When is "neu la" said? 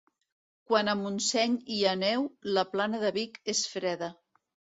1.99-2.65